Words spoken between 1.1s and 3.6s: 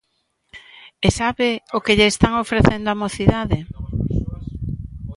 sabe o que lle están ofrecendo á mocidade?